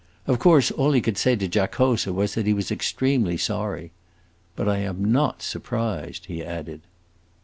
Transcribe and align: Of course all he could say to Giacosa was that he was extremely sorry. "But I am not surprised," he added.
Of 0.25 0.39
course 0.39 0.71
all 0.71 0.93
he 0.93 0.99
could 1.01 1.15
say 1.19 1.35
to 1.35 1.47
Giacosa 1.47 2.11
was 2.11 2.33
that 2.33 2.47
he 2.47 2.53
was 2.53 2.71
extremely 2.71 3.37
sorry. 3.37 3.91
"But 4.55 4.67
I 4.67 4.79
am 4.79 5.05
not 5.05 5.43
surprised," 5.43 6.25
he 6.25 6.43
added. 6.43 6.81